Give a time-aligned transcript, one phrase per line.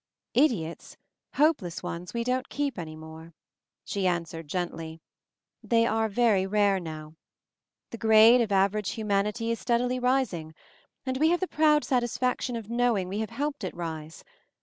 [0.33, 0.97] "Idiots,
[1.35, 3.35] hopeless ones, we don't keep any more,"
[3.85, 4.99] she answered gently.
[5.61, 7.13] "They are very rare now.
[7.91, 10.55] The grade of average hu manity is steadily rising;
[11.05, 14.23] and we have the proud satisfaction of knowing we have helped it rise.